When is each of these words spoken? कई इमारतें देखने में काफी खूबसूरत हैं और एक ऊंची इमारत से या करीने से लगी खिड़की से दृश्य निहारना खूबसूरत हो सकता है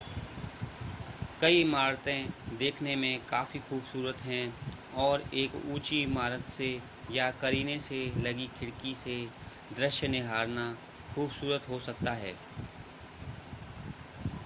कई 1.41 1.59
इमारतें 1.61 2.57
देखने 2.59 2.95
में 2.95 3.25
काफी 3.25 3.59
खूबसूरत 3.59 4.21
हैं 4.25 4.53
और 4.99 5.23
एक 5.33 5.55
ऊंची 5.73 6.01
इमारत 6.03 6.45
से 6.47 6.69
या 7.11 7.29
करीने 7.41 7.79
से 7.79 7.99
लगी 8.23 8.47
खिड़की 8.59 8.93
से 8.95 9.17
दृश्य 9.75 10.07
निहारना 10.07 10.65
खूबसूरत 11.15 11.69
हो 11.69 11.79
सकता 11.79 12.13
है 12.13 12.33